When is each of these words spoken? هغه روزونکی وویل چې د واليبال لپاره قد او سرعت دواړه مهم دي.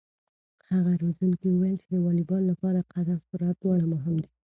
هغه 0.71 0.91
روزونکی 1.01 1.47
وویل 1.51 1.77
چې 1.81 1.87
د 1.89 1.95
واليبال 2.05 2.43
لپاره 2.51 2.87
قد 2.93 3.07
او 3.15 3.19
سرعت 3.29 3.55
دواړه 3.59 3.85
مهم 3.93 4.15
دي. 4.23 4.29